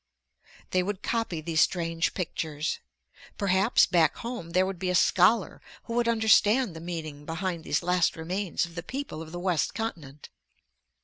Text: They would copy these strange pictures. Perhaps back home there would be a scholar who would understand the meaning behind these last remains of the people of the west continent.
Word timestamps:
They 0.71 0.81
would 0.81 1.03
copy 1.03 1.41
these 1.41 1.61
strange 1.61 2.15
pictures. 2.15 2.79
Perhaps 3.37 3.85
back 3.85 4.15
home 4.17 4.49
there 4.49 4.65
would 4.65 4.79
be 4.79 4.89
a 4.89 4.95
scholar 4.95 5.61
who 5.83 5.93
would 5.93 6.07
understand 6.07 6.75
the 6.75 6.79
meaning 6.81 7.23
behind 7.23 7.63
these 7.63 7.83
last 7.83 8.15
remains 8.15 8.65
of 8.65 8.73
the 8.73 8.81
people 8.81 9.21
of 9.21 9.31
the 9.31 9.37
west 9.39 9.75
continent. 9.75 10.29